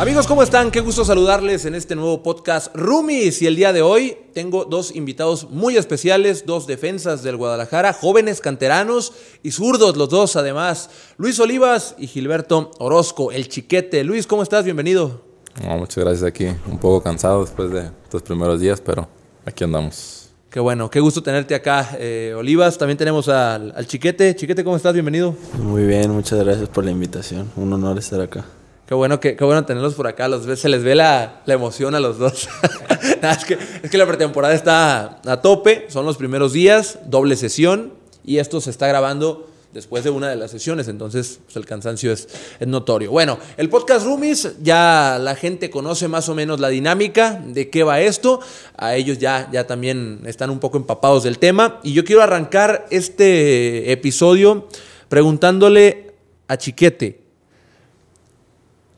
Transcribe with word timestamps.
Amigos, 0.00 0.26
¿cómo 0.26 0.42
están? 0.42 0.70
Qué 0.70 0.80
gusto 0.80 1.04
saludarles 1.04 1.66
en 1.66 1.74
este 1.74 1.94
nuevo 1.94 2.22
podcast 2.22 2.74
Rumis. 2.74 3.42
Y 3.42 3.46
el 3.46 3.54
día 3.54 3.74
de 3.74 3.82
hoy 3.82 4.16
tengo 4.32 4.64
dos 4.64 4.96
invitados 4.96 5.50
muy 5.50 5.76
especiales, 5.76 6.46
dos 6.46 6.66
defensas 6.66 7.22
del 7.22 7.36
Guadalajara, 7.36 7.92
jóvenes 7.92 8.40
canteranos 8.40 9.12
y 9.42 9.50
zurdos, 9.50 9.98
los 9.98 10.08
dos 10.08 10.36
además. 10.36 10.88
Luis 11.18 11.38
Olivas 11.38 11.96
y 11.98 12.06
Gilberto 12.06 12.70
Orozco, 12.78 13.30
el 13.30 13.50
chiquete. 13.50 14.02
Luis, 14.02 14.26
¿cómo 14.26 14.42
estás? 14.42 14.64
Bienvenido. 14.64 15.20
muchas 15.62 16.02
gracias 16.02 16.22
aquí. 16.24 16.46
Un 16.46 16.78
poco 16.78 17.02
cansado 17.02 17.42
después 17.42 17.70
de 17.70 17.90
estos 18.04 18.22
primeros 18.22 18.58
días, 18.58 18.80
pero 18.80 19.06
aquí 19.44 19.64
andamos. 19.64 20.30
Qué 20.48 20.60
bueno, 20.60 20.88
qué 20.88 21.00
gusto 21.00 21.22
tenerte 21.22 21.54
acá, 21.54 21.90
eh, 21.98 22.32
Olivas. 22.34 22.78
También 22.78 22.96
tenemos 22.96 23.28
al, 23.28 23.74
al 23.76 23.86
Chiquete. 23.86 24.34
Chiquete, 24.34 24.64
¿cómo 24.64 24.76
estás? 24.76 24.94
Bienvenido. 24.94 25.36
Muy 25.62 25.84
bien, 25.84 26.10
muchas 26.10 26.42
gracias 26.42 26.70
por 26.70 26.86
la 26.86 26.90
invitación. 26.90 27.52
Un 27.54 27.70
honor 27.74 27.98
estar 27.98 28.22
acá. 28.22 28.46
Qué 28.90 28.94
bueno, 28.96 29.20
que, 29.20 29.36
qué 29.36 29.44
bueno 29.44 29.64
tenerlos 29.64 29.94
por 29.94 30.08
acá. 30.08 30.26
Los, 30.26 30.58
se 30.58 30.68
les 30.68 30.82
ve 30.82 30.96
la, 30.96 31.42
la 31.46 31.54
emoción 31.54 31.94
a 31.94 32.00
los 32.00 32.18
dos. 32.18 32.48
es, 33.22 33.44
que, 33.44 33.56
es 33.84 33.88
que 33.88 33.96
la 33.96 34.04
pretemporada 34.04 34.52
está 34.52 35.20
a 35.24 35.40
tope. 35.40 35.86
Son 35.88 36.04
los 36.04 36.16
primeros 36.16 36.52
días, 36.52 36.98
doble 37.06 37.36
sesión. 37.36 37.92
Y 38.24 38.38
esto 38.38 38.60
se 38.60 38.70
está 38.70 38.88
grabando 38.88 39.48
después 39.72 40.02
de 40.02 40.10
una 40.10 40.28
de 40.28 40.34
las 40.34 40.50
sesiones, 40.50 40.88
entonces 40.88 41.38
pues, 41.44 41.54
el 41.54 41.66
cansancio 41.66 42.10
es, 42.10 42.26
es, 42.58 42.66
notorio. 42.66 43.12
Bueno, 43.12 43.38
el 43.56 43.68
podcast 43.68 44.04
Roomies, 44.04 44.56
ya 44.60 45.18
la 45.20 45.36
gente 45.36 45.70
conoce 45.70 46.08
más 46.08 46.28
o 46.28 46.34
menos 46.34 46.58
la 46.58 46.68
dinámica 46.68 47.40
de 47.46 47.70
qué 47.70 47.84
va 47.84 48.00
esto, 48.00 48.40
a 48.76 48.96
ellos 48.96 49.18
ya, 49.18 49.48
ya 49.52 49.68
también 49.68 50.22
están 50.26 50.50
un 50.50 50.58
poco 50.58 50.78
empapados 50.78 51.22
del 51.22 51.38
tema 51.38 51.78
y 51.84 51.92
yo 51.92 52.04
quiero 52.04 52.22
arrancar 52.22 52.88
este 52.90 53.92
episodio 53.92 54.66
preguntándole 55.08 56.14
a 56.48 56.56
Chiquete, 56.56 57.29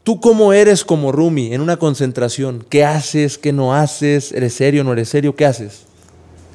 ¿Tú 0.04 0.20
cómo 0.20 0.52
eres 0.52 0.84
como 0.84 1.12
Rumi 1.12 1.54
en 1.54 1.60
una 1.60 1.76
concentración? 1.76 2.64
¿Qué 2.68 2.84
haces? 2.84 3.38
¿Qué 3.38 3.52
no 3.52 3.72
haces? 3.72 4.32
¿Eres 4.32 4.54
serio? 4.54 4.82
¿No 4.82 4.92
eres 4.92 5.08
serio? 5.08 5.36
¿Qué 5.36 5.46
haces? 5.46 5.82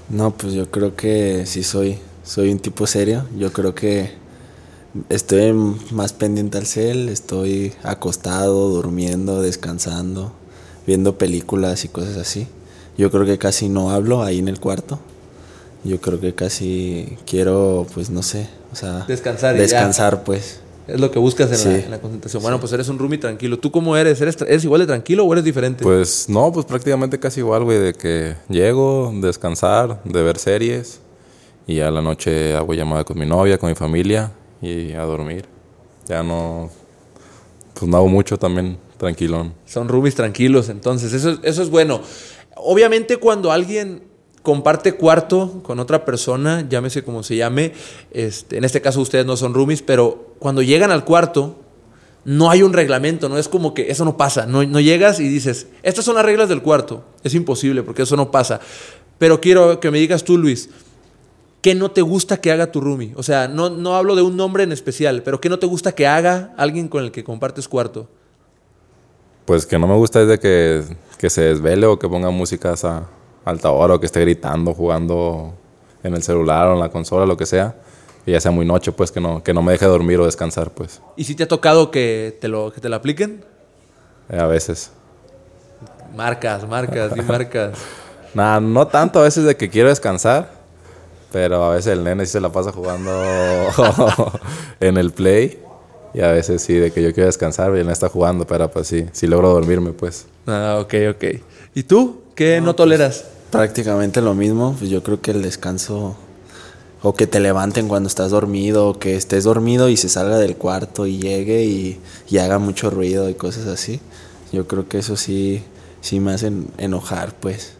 No, 0.09 0.31
pues 0.31 0.51
yo 0.51 0.69
creo 0.69 0.97
que 0.97 1.45
sí 1.45 1.63
soy, 1.63 1.97
soy 2.25 2.51
un 2.51 2.59
tipo 2.59 2.85
serio. 2.87 3.25
Yo 3.37 3.53
creo 3.53 3.73
que 3.73 4.11
estoy 5.07 5.53
más 5.91 6.11
pendiente 6.11 6.57
al 6.57 6.65
cel, 6.65 7.07
estoy 7.07 7.71
acostado, 7.83 8.67
durmiendo, 8.67 9.41
descansando, 9.41 10.33
viendo 10.85 11.17
películas 11.17 11.85
y 11.85 11.87
cosas 11.87 12.17
así. 12.17 12.49
Yo 12.97 13.11
creo 13.11 13.25
que 13.25 13.37
casi 13.37 13.69
no 13.69 13.91
hablo 13.91 14.23
ahí 14.23 14.39
en 14.39 14.49
el 14.49 14.59
cuarto. 14.59 14.99
Yo 15.85 16.01
creo 16.01 16.19
que 16.19 16.35
casi 16.35 17.17
quiero, 17.25 17.87
pues 17.93 18.09
no 18.09 18.23
sé, 18.23 18.49
o 18.73 18.75
sea, 18.75 19.05
descansar. 19.07 19.55
descansar, 19.55 20.25
pues. 20.25 20.59
Es 20.87 20.99
lo 20.99 21.11
que 21.11 21.19
buscas 21.19 21.65
en, 21.65 21.91
la, 21.91 21.99
concentración. 21.99 22.41
Bueno, 22.41 22.59
pues 22.59 22.71
eres 22.71 22.87
un 22.87 22.97
roomie 22.97 23.17
tranquilo. 23.17 23.59
¿Tú 23.59 23.71
cómo 23.71 23.97
eres? 23.97 24.21
¿Eres, 24.21 24.63
igual 24.63 24.81
de 24.81 24.87
tranquilo 24.87 25.25
o 25.25 25.33
eres 25.33 25.43
diferente? 25.43 25.83
Pues 25.83 26.29
no, 26.29 26.51
pues 26.51 26.65
prácticamente 26.65 27.19
casi 27.19 27.41
igual, 27.41 27.65
güey. 27.65 27.77
De 27.77 27.93
que 27.93 28.35
llego, 28.47 29.13
descansar, 29.15 30.01
de 30.05 30.23
ver 30.23 30.37
series. 30.37 31.01
Y 31.67 31.81
a 31.81 31.91
la 31.91 32.01
noche 32.01 32.55
hago 32.55 32.73
llamada 32.73 33.03
con 33.03 33.19
mi 33.19 33.25
novia, 33.25 33.57
con 33.57 33.69
mi 33.69 33.75
familia. 33.75 34.31
Y 34.61 34.93
a 34.93 35.03
dormir. 35.03 35.45
Ya 36.07 36.23
no... 36.23 36.69
Pues 37.73 37.91
no 37.91 37.97
hago 37.97 38.07
mucho 38.07 38.37
también 38.37 38.77
tranquilón. 38.97 39.53
Son 39.65 39.89
roomies 39.89 40.15
tranquilos, 40.15 40.69
entonces. 40.69 41.11
Eso, 41.11 41.37
eso 41.43 41.61
es 41.61 41.69
bueno. 41.69 42.01
Obviamente 42.55 43.17
cuando 43.17 43.51
alguien 43.51 44.03
comparte 44.47 44.93
cuarto 44.93 45.59
con 45.61 45.77
otra 45.77 46.05
persona, 46.05 46.65
llámese 46.69 47.03
como 47.03 47.21
se 47.21 47.35
llame, 47.35 47.73
este, 48.11 48.57
en 48.57 48.63
este 48.63 48.79
caso 48.79 49.01
ustedes 49.01 49.25
no 49.25 49.35
son 49.35 49.53
roomies, 49.53 49.81
pero 49.81 50.35
cuando 50.39 50.61
llegan 50.61 50.89
al 50.89 51.03
cuarto, 51.03 51.57
no 52.23 52.49
hay 52.49 52.63
un 52.63 52.71
reglamento, 52.71 53.27
no 53.27 53.37
es 53.37 53.49
como 53.49 53.73
que 53.73 53.91
eso 53.91 54.05
no 54.05 54.15
pasa, 54.15 54.45
no, 54.45 54.63
no 54.63 54.79
llegas 54.79 55.19
y 55.19 55.27
dices, 55.27 55.67
estas 55.83 56.05
son 56.05 56.15
las 56.15 56.23
reglas 56.23 56.47
del 56.47 56.61
cuarto, 56.61 57.03
es 57.25 57.35
imposible 57.35 57.83
porque 57.83 58.03
eso 58.03 58.15
no 58.15 58.31
pasa. 58.31 58.61
Pero 59.17 59.41
quiero 59.41 59.81
que 59.81 59.91
me 59.91 59.99
digas 59.99 60.23
tú, 60.23 60.37
Luis, 60.37 60.69
¿qué 61.61 61.75
no 61.75 61.91
te 61.91 62.01
gusta 62.01 62.39
que 62.39 62.49
haga 62.49 62.71
tu 62.71 62.79
roomie? 62.79 63.11
O 63.17 63.23
sea, 63.23 63.49
no, 63.49 63.69
no 63.69 63.97
hablo 63.97 64.15
de 64.15 64.21
un 64.21 64.37
nombre 64.37 64.63
en 64.63 64.71
especial, 64.71 65.23
pero 65.23 65.41
¿qué 65.41 65.49
no 65.49 65.59
te 65.59 65.65
gusta 65.65 65.91
que 65.91 66.07
haga 66.07 66.53
alguien 66.55 66.87
con 66.87 67.03
el 67.03 67.11
que 67.11 67.25
compartes 67.25 67.67
cuarto? 67.67 68.07
Pues 69.43 69.65
que 69.65 69.77
no 69.77 69.87
me 69.87 69.95
gusta 69.95 70.21
es 70.21 70.29
de 70.29 70.39
que, 70.39 70.83
que 71.17 71.29
se 71.29 71.41
desvele 71.41 71.85
o 71.85 71.99
que 71.99 72.07
ponga 72.07 72.29
música 72.29 72.73
a, 72.81 73.16
alta 73.47 73.71
hora 73.71 73.95
o 73.95 73.99
que 73.99 74.05
esté 74.05 74.21
gritando, 74.21 74.73
jugando 74.73 75.53
en 76.03 76.13
el 76.13 76.23
celular 76.23 76.67
o 76.67 76.73
en 76.73 76.79
la 76.79 76.89
consola, 76.89 77.25
lo 77.25 77.37
que 77.37 77.45
sea. 77.45 77.75
Y 78.25 78.31
ya 78.31 78.41
sea 78.41 78.51
muy 78.51 78.65
noche, 78.65 78.91
pues 78.91 79.11
que 79.11 79.21
no, 79.21 79.41
que 79.41 79.53
no 79.53 79.61
me 79.61 79.71
deje 79.71 79.85
dormir 79.85 80.19
o 80.19 80.25
descansar, 80.25 80.71
pues. 80.71 81.01
¿Y 81.15 81.23
si 81.23 81.33
te 81.33 81.43
ha 81.43 81.47
tocado 81.47 81.91
que 81.91 82.37
te 82.41 82.49
lo, 82.49 82.71
que 82.73 82.81
te 82.81 82.89
lo 82.89 82.97
apliquen? 82.97 83.43
Eh, 84.29 84.37
a 84.37 84.47
veces. 84.47 84.91
Marcas, 86.13 86.67
marcas 86.67 87.15
y 87.15 87.21
marcas. 87.23 87.77
Nada, 88.33 88.59
no 88.59 88.87
tanto 88.87 89.19
a 89.19 89.23
veces 89.23 89.45
de 89.45 89.55
que 89.55 89.69
quiero 89.69 89.87
descansar, 89.87 90.51
pero 91.31 91.63
a 91.63 91.75
veces 91.75 91.93
el 91.93 92.03
nene 92.03 92.25
sí 92.25 92.33
se 92.33 92.41
la 92.41 92.51
pasa 92.51 92.73
jugando 92.73 93.11
en 94.81 94.97
el 94.97 95.11
play. 95.11 95.63
Y 96.13 96.21
a 96.21 96.31
veces 96.31 96.61
sí, 96.61 96.73
de 96.73 96.91
que 96.91 97.01
yo 97.01 97.13
quiero 97.13 97.27
descansar 97.27 97.75
y 97.75 97.79
él 97.79 97.89
está 97.89 98.09
jugando, 98.09 98.45
pero 98.45 98.69
pues 98.69 98.87
sí, 98.87 99.07
sí 99.13 99.27
logro 99.27 99.49
dormirme, 99.49 99.91
pues. 99.91 100.25
Ah, 100.47 100.79
ok, 100.81 100.93
ok. 101.11 101.23
¿Y 101.75 101.83
tú? 101.83 102.23
¿Qué 102.35 102.59
no, 102.59 102.65
pues, 102.65 102.75
toleras? 102.75 103.25
Prácticamente 103.51 104.21
lo 104.21 104.33
mismo. 104.33 104.75
Pues 104.77 104.89
yo 104.89 105.03
creo 105.03 105.21
que 105.21 105.31
el 105.31 105.41
descanso 105.41 106.15
o 107.01 107.13
que 107.13 107.27
te 107.27 107.39
levanten 107.39 107.87
cuando 107.87 108.07
estás 108.07 108.31
dormido, 108.31 108.89
o 108.89 108.99
que 108.99 109.15
estés 109.15 109.43
dormido 109.43 109.89
y 109.89 109.97
se 109.97 110.09
salga 110.09 110.37
del 110.37 110.57
cuarto 110.57 111.05
y 111.05 111.19
llegue 111.19 111.63
y, 111.63 111.99
haga 112.37 112.59
mucho 112.59 112.89
ruido 112.89 113.29
y 113.29 113.35
cosas 113.35 113.67
así. 113.67 113.99
Yo 114.51 114.67
creo 114.67 114.87
que 114.87 114.99
eso 114.99 115.15
sí, 115.15 115.63
sí 116.01 116.19
me 116.19 116.33
hacen 116.33 116.67
enojar, 116.77 117.35
pues. 117.35 117.73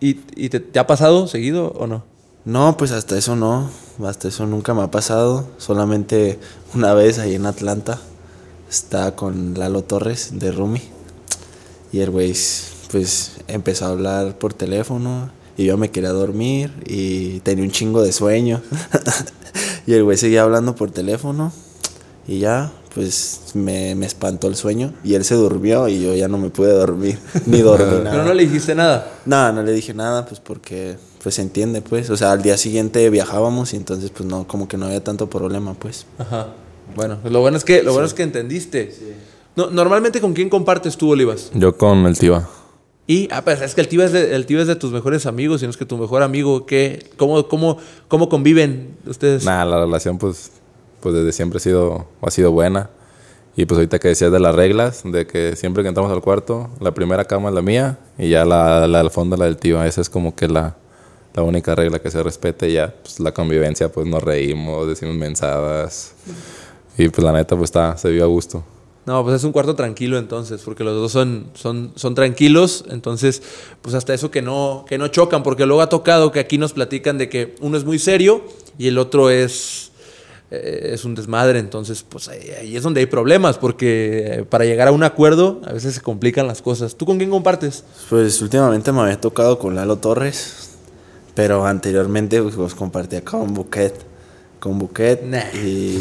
¿Y, 0.00 0.14
te, 0.48 0.60
te, 0.60 0.78
ha 0.78 0.86
pasado 0.86 1.26
seguido 1.26 1.72
o 1.78 1.86
no? 1.86 2.04
No, 2.44 2.76
pues 2.76 2.92
hasta 2.92 3.18
eso 3.18 3.34
no. 3.36 3.70
Hasta 4.04 4.28
eso 4.28 4.46
nunca 4.46 4.74
me 4.74 4.82
ha 4.82 4.90
pasado. 4.90 5.48
Solamente 5.58 6.38
una 6.74 6.94
vez 6.94 7.18
ahí 7.18 7.34
en 7.34 7.46
Atlanta 7.46 7.98
estaba 8.70 9.16
con 9.16 9.54
Lalo 9.58 9.82
Torres 9.82 10.38
de 10.38 10.52
Rumi. 10.52 10.82
Y 11.92 12.00
el 12.00 12.10
güey 12.10 12.34
pues 12.90 13.32
empezó 13.48 13.86
a 13.86 13.88
hablar 13.88 14.38
por 14.38 14.54
teléfono 14.54 15.30
y 15.56 15.64
yo 15.64 15.76
me 15.76 15.90
quería 15.90 16.10
dormir 16.10 16.72
y 16.86 17.40
tenía 17.40 17.64
un 17.64 17.70
chingo 17.70 18.02
de 18.02 18.12
sueño. 18.12 18.62
y 19.86 19.92
el 19.94 20.04
güey 20.04 20.16
seguía 20.16 20.42
hablando 20.42 20.74
por 20.74 20.90
teléfono 20.90 21.52
y 22.28 22.40
ya, 22.40 22.72
pues 22.94 23.52
me, 23.54 23.94
me, 23.94 24.06
espantó 24.06 24.48
el 24.48 24.56
sueño 24.56 24.92
y 25.04 25.14
él 25.14 25.24
se 25.24 25.34
durmió 25.34 25.88
y 25.88 26.02
yo 26.02 26.14
ya 26.14 26.28
no 26.28 26.38
me 26.38 26.50
pude 26.50 26.72
dormir, 26.72 27.18
ni 27.46 27.60
dormir 27.60 28.00
nada. 28.02 28.10
¿Pero 28.10 28.24
no 28.24 28.34
le 28.34 28.42
dijiste 28.44 28.74
nada? 28.74 29.12
No, 29.24 29.52
no 29.52 29.62
le 29.62 29.72
dije 29.72 29.94
nada, 29.94 30.26
pues 30.26 30.40
porque 30.40 30.96
pues 31.22 31.36
se 31.36 31.42
entiende, 31.42 31.82
pues. 31.82 32.10
O 32.10 32.16
sea, 32.16 32.32
al 32.32 32.42
día 32.42 32.56
siguiente 32.56 33.08
viajábamos 33.10 33.72
y 33.72 33.76
entonces 33.76 34.10
pues 34.10 34.28
no, 34.28 34.46
como 34.46 34.68
que 34.68 34.76
no 34.76 34.86
había 34.86 35.02
tanto 35.02 35.28
problema, 35.30 35.74
pues. 35.74 36.06
Ajá. 36.18 36.48
Bueno, 36.94 37.18
lo 37.24 37.40
bueno 37.40 37.56
es 37.56 37.64
que, 37.64 37.82
lo 37.82 37.92
bueno 37.92 38.06
es 38.06 38.14
que 38.14 38.22
entendiste. 38.22 38.94
No, 39.56 39.70
normalmente 39.70 40.20
con 40.20 40.34
quién 40.34 40.48
compartes 40.48 40.96
tú, 40.96 41.10
Olivas? 41.10 41.50
Yo 41.54 41.76
con 41.76 42.06
el 42.06 42.18
Tiva. 42.18 42.48
Y, 43.06 43.28
ah, 43.30 43.42
pues 43.42 43.60
es 43.60 43.74
que 43.74 43.80
el 43.80 43.88
tío 43.88 44.02
es 44.02 44.12
de, 44.12 44.34
el 44.34 44.46
tío 44.46 44.60
es 44.60 44.66
de 44.66 44.74
tus 44.74 44.90
mejores 44.90 45.26
amigos, 45.26 45.62
y 45.62 45.66
no 45.66 45.70
es 45.70 45.76
que 45.76 45.86
tu 45.86 45.96
mejor 45.96 46.22
amigo, 46.22 46.66
¿qué? 46.66 47.08
¿Cómo, 47.16 47.46
cómo, 47.46 47.78
cómo 48.08 48.28
conviven 48.28 48.96
ustedes? 49.06 49.44
Nada, 49.44 49.64
la 49.64 49.80
relación, 49.80 50.18
pues, 50.18 50.50
pues 51.00 51.14
desde 51.14 51.32
siempre 51.32 51.58
ha 51.58 51.60
sido, 51.60 52.06
ha 52.20 52.30
sido 52.30 52.50
buena. 52.50 52.90
Y 53.58 53.64
pues 53.64 53.78
ahorita 53.78 53.98
que 53.98 54.08
decías 54.08 54.30
de 54.30 54.38
las 54.38 54.54
reglas, 54.54 55.02
de 55.04 55.26
que 55.26 55.56
siempre 55.56 55.82
que 55.82 55.88
entramos 55.88 56.12
al 56.12 56.20
cuarto, 56.20 56.68
la 56.78 56.92
primera 56.92 57.24
cama 57.24 57.48
es 57.48 57.54
la 57.54 57.62
mía 57.62 57.98
y 58.18 58.28
ya 58.28 58.44
la, 58.44 58.86
la 58.86 58.98
del 58.98 59.10
fondo 59.10 59.34
la 59.36 59.46
del 59.46 59.56
tío. 59.56 59.82
Esa 59.82 60.02
es 60.02 60.10
como 60.10 60.34
que 60.36 60.46
la, 60.46 60.76
la 61.32 61.42
única 61.42 61.74
regla 61.74 61.98
que 61.98 62.10
se 62.10 62.22
respete. 62.22 62.70
Ya, 62.70 62.94
pues 63.02 63.18
la 63.18 63.32
convivencia, 63.32 63.90
pues 63.90 64.06
nos 64.06 64.22
reímos, 64.22 64.86
decimos 64.86 65.14
mensadas. 65.14 66.12
Y 66.98 67.08
pues 67.08 67.24
la 67.24 67.32
neta, 67.32 67.56
pues 67.56 67.68
está, 67.68 67.96
se 67.96 68.10
vio 68.10 68.24
a 68.24 68.26
gusto. 68.26 68.62
No, 69.06 69.22
pues 69.22 69.36
es 69.36 69.44
un 69.44 69.52
cuarto 69.52 69.76
tranquilo 69.76 70.18
entonces, 70.18 70.62
porque 70.64 70.82
los 70.82 70.94
dos 70.94 71.12
son, 71.12 71.46
son, 71.54 71.92
son 71.94 72.16
tranquilos, 72.16 72.84
entonces 72.90 73.40
pues 73.80 73.94
hasta 73.94 74.12
eso 74.12 74.32
que 74.32 74.42
no, 74.42 74.84
que 74.88 74.98
no 74.98 75.06
chocan, 75.06 75.44
porque 75.44 75.64
luego 75.64 75.80
ha 75.80 75.88
tocado 75.88 76.32
que 76.32 76.40
aquí 76.40 76.58
nos 76.58 76.72
platican 76.72 77.16
de 77.16 77.28
que 77.28 77.54
uno 77.60 77.76
es 77.76 77.84
muy 77.84 78.00
serio 78.00 78.42
y 78.78 78.88
el 78.88 78.98
otro 78.98 79.30
es, 79.30 79.92
eh, 80.50 80.90
es 80.92 81.04
un 81.04 81.14
desmadre, 81.14 81.60
entonces 81.60 82.02
pues 82.02 82.26
ahí, 82.26 82.74
es 82.76 82.82
donde 82.82 82.98
hay 82.98 83.06
problemas, 83.06 83.58
porque 83.58 84.44
para 84.50 84.64
llegar 84.64 84.88
a 84.88 84.92
un 84.92 85.04
acuerdo 85.04 85.60
a 85.64 85.72
veces 85.72 85.94
se 85.94 86.00
complican 86.00 86.48
las 86.48 86.60
cosas. 86.60 86.96
¿Tú 86.96 87.06
con 87.06 87.16
quién 87.16 87.30
compartes? 87.30 87.84
Pues 88.10 88.42
últimamente 88.42 88.90
me 88.90 89.02
había 89.02 89.20
tocado 89.20 89.60
con 89.60 89.76
Lalo 89.76 89.98
Torres, 89.98 90.70
pero 91.36 91.64
anteriormente 91.64 92.42
pues, 92.42 92.74
compartía 92.74 93.24
con 93.24 93.54
Buquet, 93.54 93.94
con 94.58 94.80
Buquet 94.80 95.22
y 95.64 96.00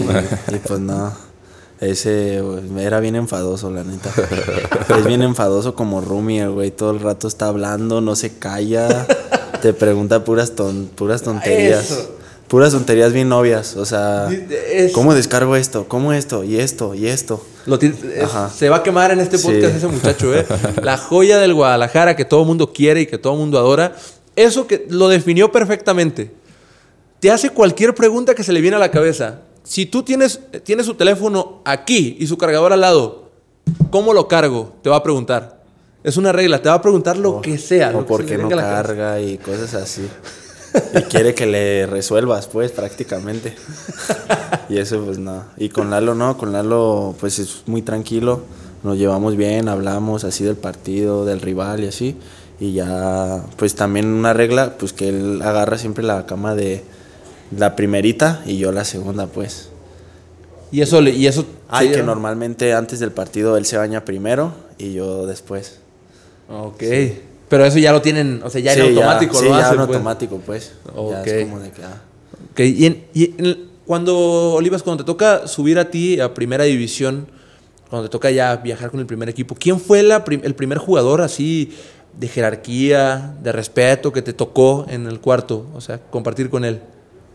pues 0.65 0.79
no. 0.79 1.34
Ese 1.81 2.41
era 2.79 2.99
bien 3.01 3.15
enfadoso, 3.15 3.69
la 3.69 3.83
neta. 3.83 4.09
es 4.97 5.05
bien 5.05 5.21
enfadoso 5.21 5.75
como 5.75 6.01
Rumi, 6.01 6.39
el 6.39 6.51
güey. 6.51 6.71
Todo 6.71 6.91
el 6.91 6.99
rato 7.01 7.27
está 7.27 7.47
hablando, 7.47 8.01
no 8.01 8.15
se 8.15 8.37
calla. 8.37 9.05
te 9.61 9.73
pregunta 9.73 10.23
puras, 10.23 10.51
ton, 10.55 10.89
puras 10.95 11.21
tonterías. 11.23 12.07
puras 12.47 12.71
tonterías 12.71 13.11
bien 13.11 13.27
novias. 13.29 13.75
O 13.75 13.85
sea, 13.85 14.29
Es- 14.71 14.93
¿cómo 14.93 15.13
descargo 15.13 15.55
esto? 15.55 15.87
¿Cómo 15.87 16.13
esto? 16.13 16.43
Y 16.43 16.59
esto, 16.59 16.93
y 16.95 17.07
esto. 17.07 17.43
Lo 17.65 17.75
es- 17.79 17.93
se 18.55 18.69
va 18.69 18.77
a 18.77 18.83
quemar 18.83 19.11
en 19.11 19.19
este 19.19 19.37
Sí. 19.37 19.47
podcast 19.47 19.75
ese 19.75 19.87
muchacho, 19.87 20.33
¿eh? 20.33 20.45
La 20.81 20.97
joya 20.97 21.39
del 21.39 21.53
Guadalajara 21.55 22.15
que 22.15 22.23
todo 22.25 22.41
el 22.41 22.47
mundo 22.47 22.71
quiere 22.71 23.01
y 23.01 23.05
que 23.07 23.17
todo 23.17 23.33
el 23.33 23.39
mundo 23.39 23.57
adora. 23.57 23.95
Eso 24.37 24.67
que 24.67 24.85
lo 24.89 25.07
definió 25.09 25.51
perfectamente. 25.51 26.31
Te 27.19 27.31
hace 27.31 27.49
cualquier 27.49 27.95
pregunta 27.95 28.35
que 28.35 28.43
se 28.43 28.53
le 28.53 28.61
viene 28.61 28.75
a 28.77 28.79
la 28.79 28.91
cabeza. 28.91 29.39
Si 29.65 29.87
tú 29.87 30.03
tienes, 30.03 30.39
tienes 30.63 30.85
su 30.85 30.93
teléfono 30.93 31.61
aquí 31.65 32.15
y 32.19 32.27
su 32.27 32.37
cargador 32.37 32.71
al 32.71 32.81
lado, 32.81 33.31
¿cómo 33.89 34.13
lo 34.13 34.27
cargo? 34.27 34.75
Te 34.83 34.91
va 34.91 34.97
a 34.97 35.03
preguntar. 35.03 35.63
Es 36.03 36.17
una 36.17 36.31
regla, 36.31 36.61
te 36.61 36.69
va 36.69 36.75
a 36.75 36.81
preguntar 36.83 37.17
lo 37.17 37.41
que 37.41 37.57
sea. 37.57 37.91
O 37.97 38.05
por 38.05 38.23
qué 38.25 38.37
no 38.37 38.47
carga 38.47 39.19
y 39.19 39.37
cosas 39.37 39.73
así. 39.73 40.07
Y 40.93 41.03
quiere 41.03 41.33
que 41.33 41.45
le 41.45 41.85
resuelvas, 41.85 42.47
pues, 42.47 42.71
prácticamente. 42.71 43.55
Y 44.69 44.77
eso, 44.77 45.03
pues, 45.05 45.17
no. 45.17 45.45
Y 45.57 45.69
con 45.69 45.89
Lalo, 45.89 46.15
no. 46.15 46.37
Con 46.37 46.51
Lalo, 46.51 47.15
pues, 47.19 47.39
es 47.39 47.63
muy 47.65 47.81
tranquilo. 47.81 48.41
Nos 48.83 48.97
llevamos 48.97 49.37
bien, 49.37 49.69
hablamos 49.69 50.25
así 50.25 50.43
del 50.43 50.57
partido, 50.57 51.23
del 51.23 51.39
rival 51.39 51.83
y 51.83 51.87
así. 51.87 52.17
Y 52.59 52.73
ya, 52.73 53.41
pues, 53.55 53.75
también 53.75 54.07
una 54.07 54.33
regla, 54.33 54.77
pues, 54.77 54.91
que 54.91 55.09
él 55.09 55.41
agarra 55.41 55.77
siempre 55.77 56.03
la 56.03 56.25
cama 56.25 56.55
de 56.55 56.83
la 57.55 57.75
primerita 57.75 58.41
y 58.45 58.57
yo 58.57 58.71
la 58.71 58.85
segunda, 58.85 59.27
pues. 59.27 59.69
Y 60.71 60.81
eso, 60.81 61.01
y 61.01 61.27
eso 61.27 61.45
Ay, 61.69 61.89
que 61.91 61.97
¿no? 61.99 62.05
normalmente 62.07 62.73
antes 62.73 62.99
del 62.99 63.11
partido 63.11 63.55
él 63.57 63.65
se 63.65 63.77
baña 63.77 64.03
primero 64.03 64.53
y 64.77 64.93
yo 64.93 65.25
después. 65.27 65.79
Ok. 66.49 66.83
Pero 67.47 67.65
eso 67.65 67.77
ya 67.77 67.91
lo 67.91 68.01
tienen, 68.01 68.41
o 68.43 68.49
sea, 68.49 68.59
ya 68.61 68.73
Sí, 68.73 68.79
en 68.81 68.87
automático 68.97 69.35
sí, 69.39 69.45
lo 69.45 69.51
ya 69.51 69.57
hacen. 69.59 69.79
en 69.79 69.85
pues. 69.85 69.95
automático, 69.95 70.41
pues. 70.45 70.73
Ya 70.85 70.91
Ok. 70.99 71.27
es 71.27 71.45
como 71.45 71.59
de 71.59 71.71
que, 71.71 71.83
ah. 71.83 72.01
Ok, 72.51 72.59
y, 72.61 72.85
en- 72.87 73.05
y 73.13 73.23
en- 73.37 73.65
cuando, 73.85 74.53
Olivas, 74.53 74.81
cuando 74.81 75.03
te 75.03 75.07
toca 75.07 75.47
subir 75.47 75.77
a 75.77 75.91
ti 75.91 76.19
a 76.19 76.33
primera 76.33 76.63
división, 76.63 77.27
cuando 77.89 78.09
te 78.09 78.11
toca 78.11 78.31
ya 78.31 78.55
viajar 78.57 78.89
con 78.89 78.99
el 78.99 79.05
primer 79.05 79.29
equipo, 79.29 79.55
¿quién 79.57 79.79
fue 79.79 80.01
la 80.01 80.25
prim- 80.25 80.41
el 80.43 80.55
primer 80.55 80.79
jugador 80.79 81.21
así 81.21 81.71
de 82.19 82.27
jerarquía, 82.27 83.35
de 83.43 83.51
respeto 83.51 84.11
que 84.11 84.23
te 84.23 84.33
tocó 84.33 84.87
en 84.89 85.05
el 85.05 85.19
cuarto? 85.19 85.67
O 85.75 85.81
sea, 85.81 85.99
compartir 86.09 86.49
con 86.49 86.65
él. 86.65 86.81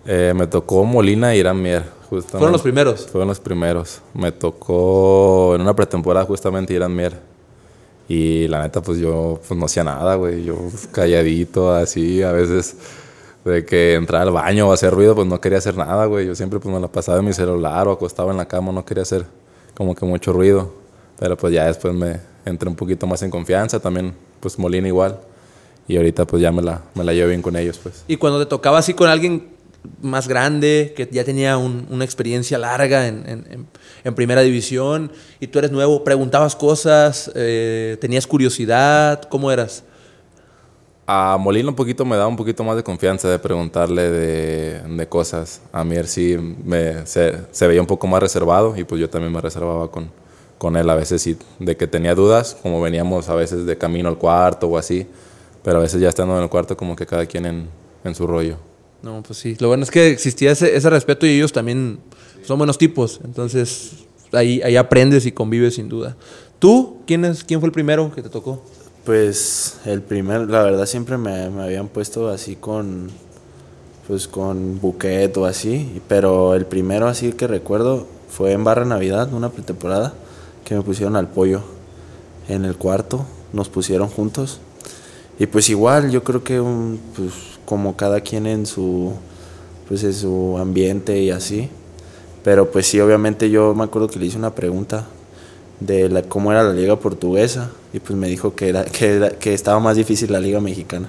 Eh, 0.06 0.32
me 0.34 0.46
tocó 0.46 0.84
Molina 0.84 1.34
y 1.34 1.38
Irán 1.40 1.60
Mier, 1.60 1.84
justamente. 2.08 2.38
Fueron 2.38 2.52
los 2.52 2.62
primeros. 2.62 3.06
Fueron 3.06 3.28
los 3.28 3.40
primeros. 3.40 4.00
Me 4.14 4.32
tocó 4.32 5.54
en 5.54 5.60
una 5.60 5.74
pretemporada 5.74 6.26
justamente 6.26 6.74
Irán 6.74 6.94
Mier. 6.94 7.18
Y 8.08 8.48
la 8.48 8.62
neta, 8.62 8.82
pues 8.82 8.98
yo 8.98 9.40
pues, 9.46 9.58
no 9.58 9.66
hacía 9.66 9.84
nada, 9.84 10.16
güey. 10.16 10.42
Yo 10.42 10.56
pues, 10.56 10.88
calladito, 10.88 11.72
así, 11.72 12.22
a 12.22 12.32
veces 12.32 12.76
de 13.44 13.64
que 13.64 13.94
entraba 13.94 14.24
al 14.24 14.32
baño 14.32 14.68
o 14.68 14.72
hacer 14.72 14.92
ruido, 14.92 15.14
pues 15.14 15.26
no 15.26 15.40
quería 15.40 15.58
hacer 15.58 15.76
nada, 15.76 16.06
güey. 16.06 16.26
Yo 16.26 16.34
siempre 16.34 16.58
pues 16.58 16.74
me 16.74 16.80
la 16.80 16.88
pasaba 16.88 17.18
en 17.18 17.24
mi 17.24 17.32
celular 17.32 17.88
o 17.88 17.92
acostaba 17.92 18.32
en 18.32 18.38
la 18.38 18.46
cama, 18.46 18.72
no 18.72 18.84
quería 18.84 19.02
hacer 19.02 19.24
como 19.74 19.94
que 19.94 20.04
mucho 20.04 20.32
ruido. 20.32 20.72
Pero 21.18 21.36
pues 21.36 21.52
ya 21.52 21.66
después 21.66 21.94
me 21.94 22.20
entré 22.44 22.68
un 22.68 22.74
poquito 22.74 23.06
más 23.06 23.22
en 23.22 23.30
confianza, 23.30 23.78
también 23.80 24.14
pues 24.40 24.58
Molina 24.58 24.88
igual. 24.88 25.20
Y 25.86 25.96
ahorita 25.96 26.26
pues 26.26 26.42
ya 26.42 26.52
me 26.52 26.62
la, 26.62 26.82
me 26.94 27.04
la 27.04 27.12
llevo 27.12 27.28
bien 27.28 27.42
con 27.42 27.56
ellos, 27.56 27.78
pues. 27.78 28.04
Y 28.08 28.16
cuando 28.16 28.38
te 28.38 28.46
tocaba 28.46 28.78
así 28.78 28.94
con 28.94 29.08
alguien 29.08 29.59
más 30.02 30.28
grande, 30.28 30.92
que 30.96 31.08
ya 31.10 31.24
tenía 31.24 31.56
un- 31.56 31.86
una 31.90 32.04
experiencia 32.04 32.58
larga 32.58 33.06
en, 33.06 33.66
primera 34.14 34.40
división, 34.42 35.12
y 35.40 35.46
tú 35.46 35.58
eres 35.58 35.70
nuevo, 35.70 36.04
preguntabas 36.04 36.56
cosas, 36.56 37.30
eh, 37.34 37.96
tenías 38.00 38.26
curiosidad, 38.26 39.22
¿cómo 39.28 39.50
eras? 39.50 39.84
A 41.06 41.36
Molina 41.40 41.68
un 41.68 41.74
poquito 41.74 42.04
me 42.04 42.16
da 42.16 42.26
un 42.28 42.36
poquito 42.36 42.62
más 42.62 42.76
de 42.76 42.84
confianza 42.84 43.28
de 43.28 43.38
preguntarle 43.40 44.10
de, 44.10 45.08
cosas. 45.08 45.60
A 45.72 45.82
Mier 45.82 46.06
sí 46.06 46.36
me, 46.64 47.04
se, 47.04 47.66
veía 47.66 47.80
un 47.80 47.86
poco 47.88 48.06
más 48.06 48.20
reservado 48.20 48.76
y 48.76 48.84
pues 48.84 49.00
yo 49.00 49.10
también 49.10 49.32
me 49.32 49.40
reservaba 49.40 49.90
con, 49.90 50.08
con 50.56 50.76
él 50.76 50.88
a 50.88 50.94
veces 50.94 51.20
sí, 51.20 51.36
de 51.58 51.76
que 51.76 51.88
tenía 51.88 52.14
dudas, 52.14 52.56
como 52.62 52.80
veníamos 52.80 53.28
a 53.28 53.34
veces 53.34 53.66
de 53.66 53.76
camino 53.76 54.08
al 54.08 54.18
cuarto 54.18 54.68
o 54.68 54.78
así, 54.78 55.04
pero 55.64 55.78
a 55.78 55.80
veces 55.80 56.00
ya 56.00 56.08
estando 56.08 56.36
en 56.36 56.44
el 56.44 56.48
cuarto 56.48 56.76
como 56.76 56.94
que 56.94 57.06
cada 57.06 57.26
quien 57.26 57.44
en, 57.44 57.68
en 58.04 58.14
su 58.14 58.26
rollo. 58.28 58.69
No, 59.02 59.22
pues 59.22 59.38
sí. 59.38 59.56
Lo 59.60 59.68
bueno 59.68 59.82
es 59.82 59.90
que 59.90 60.08
existía 60.08 60.52
ese, 60.52 60.76
ese 60.76 60.90
respeto 60.90 61.26
y 61.26 61.30
ellos 61.30 61.52
también 61.52 61.98
son 62.42 62.58
buenos 62.58 62.78
tipos. 62.78 63.20
Entonces, 63.24 63.92
ahí, 64.32 64.60
ahí 64.62 64.76
aprendes 64.76 65.26
y 65.26 65.32
convives 65.32 65.74
sin 65.74 65.88
duda. 65.88 66.16
¿Tú? 66.58 66.98
¿Quién, 67.06 67.24
es, 67.24 67.44
¿Quién 67.44 67.60
fue 67.60 67.68
el 67.68 67.72
primero 67.72 68.12
que 68.14 68.22
te 68.22 68.28
tocó? 68.28 68.62
Pues 69.04 69.76
el 69.86 70.02
primer, 70.02 70.48
la 70.50 70.62
verdad 70.62 70.86
siempre 70.86 71.16
me, 71.16 71.48
me 71.50 71.62
habían 71.62 71.88
puesto 71.88 72.28
así 72.28 72.56
con, 72.56 73.08
pues 74.06 74.28
con 74.28 74.78
buquet 74.80 75.34
o 75.38 75.46
así, 75.46 76.02
pero 76.06 76.54
el 76.54 76.66
primero 76.66 77.08
así 77.08 77.32
que 77.32 77.46
recuerdo 77.46 78.06
fue 78.28 78.52
en 78.52 78.62
Barra 78.62 78.84
Navidad, 78.84 79.32
una 79.32 79.50
pretemporada, 79.50 80.14
que 80.64 80.74
me 80.74 80.82
pusieron 80.82 81.16
al 81.16 81.28
pollo 81.28 81.62
en 82.48 82.64
el 82.64 82.76
cuarto, 82.76 83.24
nos 83.52 83.68
pusieron 83.68 84.08
juntos. 84.08 84.60
Y 85.40 85.46
pues 85.46 85.68
igual, 85.70 86.10
yo 86.12 86.22
creo 86.22 86.44
que 86.44 86.60
un, 86.60 87.00
pues 87.16 87.32
como 87.64 87.96
cada 87.96 88.20
quien 88.20 88.46
en 88.46 88.66
su, 88.66 89.12
pues 89.88 90.04
en 90.04 90.14
su 90.14 90.56
ambiente 90.58 91.18
y 91.20 91.30
así. 91.30 91.68
Pero 92.44 92.70
pues 92.70 92.86
sí, 92.86 93.00
obviamente 93.00 93.50
yo 93.50 93.74
me 93.74 93.84
acuerdo 93.84 94.08
que 94.08 94.18
le 94.18 94.26
hice 94.26 94.36
una 94.38 94.54
pregunta 94.54 95.06
de 95.80 96.08
la, 96.10 96.22
cómo 96.22 96.52
era 96.52 96.62
la 96.62 96.72
liga 96.74 96.96
portuguesa 97.00 97.70
y 97.92 98.00
pues 98.00 98.18
me 98.18 98.28
dijo 98.28 98.54
que, 98.54 98.68
era, 98.68 98.84
que, 98.84 99.14
era- 99.16 99.30
que 99.30 99.52
estaba 99.54 99.80
más 99.80 99.96
difícil 99.96 100.30
la 100.30 100.40
liga 100.40 100.60
mexicana. 100.60 101.08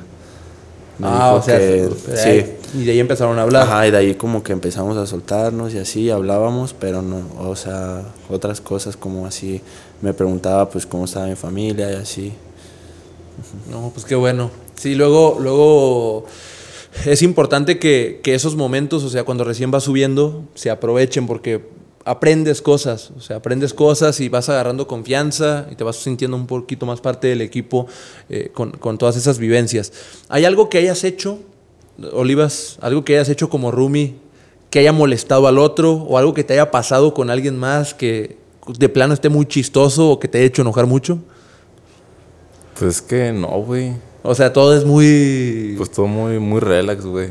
Me 0.98 1.08
ah, 1.10 1.34
o 1.34 1.42
sea, 1.42 1.58
que- 1.58 1.90
de 1.90 2.18
sí. 2.18 2.30
ahí- 2.30 2.58
y 2.74 2.86
de 2.86 2.92
ahí 2.94 3.00
empezaron 3.00 3.38
a 3.38 3.42
hablar. 3.42 3.64
Ajá, 3.64 3.86
y 3.88 3.92
de 3.92 3.98
ahí 3.98 4.16
como 4.16 4.44
que 4.44 4.54
empezamos 4.54 4.96
a 4.98 5.06
soltarnos 5.06 5.74
y 5.74 5.78
así 5.78 6.10
hablábamos, 6.10 6.74
pero 6.74 7.02
no, 7.02 7.22
o 7.40 7.56
sea, 7.58 8.04
otras 8.30 8.62
cosas 8.62 8.96
como 8.96 9.26
así, 9.26 9.62
me 10.02 10.14
preguntaba 10.14 10.70
pues 10.70 10.86
cómo 10.86 11.04
estaba 11.06 11.28
mi 11.28 11.36
familia 11.36 11.92
y 11.92 11.96
así. 11.96 12.34
No, 13.70 13.92
pues 13.94 14.06
qué 14.06 14.16
bueno. 14.16 14.52
Sí, 14.76 14.96
luego, 14.96 15.38
luego 15.40 16.26
es 17.06 17.22
importante 17.22 17.80
que, 17.80 18.20
que 18.24 18.34
esos 18.34 18.56
momentos, 18.56 19.04
o 19.04 19.10
sea, 19.10 19.24
cuando 19.24 19.44
recién 19.44 19.72
vas 19.72 19.84
subiendo, 19.84 20.44
se 20.56 20.70
aprovechen 20.70 21.28
porque 21.28 21.62
aprendes 22.06 22.62
cosas, 22.62 23.12
o 23.16 23.22
sea, 23.22 23.38
aprendes 23.38 23.74
cosas 23.74 24.20
y 24.20 24.30
vas 24.30 24.50
agarrando 24.50 24.88
confianza 24.88 25.68
y 25.72 25.76
te 25.76 25.84
vas 25.84 25.98
sintiendo 25.98 26.36
un 26.36 26.48
poquito 26.48 26.86
más 26.86 27.02
parte 27.02 27.28
del 27.28 27.42
equipo 27.42 27.88
eh, 28.30 28.50
con, 28.54 28.72
con 28.72 28.98
todas 28.98 29.16
esas 29.16 29.38
vivencias. 29.38 29.94
¿Hay 30.30 30.46
algo 30.46 30.70
que 30.70 30.80
hayas 30.80 31.04
hecho, 31.04 31.40
Olivas, 32.14 32.78
algo 32.82 33.06
que 33.06 33.16
hayas 33.16 33.30
hecho 33.30 33.50
como 33.50 33.72
Rumi, 33.72 34.16
que 34.70 34.80
haya 34.80 34.94
molestado 34.94 35.48
al 35.48 35.60
otro 35.60 35.94
o 35.94 36.18
algo 36.18 36.34
que 36.34 36.44
te 36.44 36.54
haya 36.54 36.72
pasado 36.72 37.14
con 37.14 37.30
alguien 37.30 37.58
más 37.58 37.94
que 37.94 38.38
de 38.68 38.90
plano 38.90 39.14
esté 39.14 39.30
muy 39.30 39.46
chistoso 39.46 40.12
o 40.12 40.20
que 40.20 40.28
te 40.28 40.38
haya 40.38 40.48
hecho 40.48 40.62
enojar 40.62 40.86
mucho? 40.88 41.20
Pues 42.82 43.00
que 43.00 43.32
no, 43.32 43.48
güey. 43.62 43.94
O 44.24 44.34
sea, 44.34 44.52
todo 44.52 44.76
es 44.76 44.86
muy... 44.86 45.76
Pues 45.78 45.92
todo 45.92 46.08
muy, 46.08 46.40
muy 46.40 46.60
relax, 46.60 47.06
güey. 47.06 47.30